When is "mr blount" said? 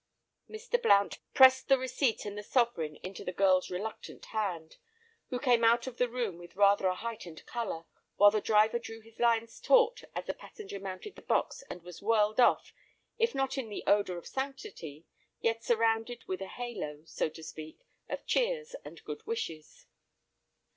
0.49-1.19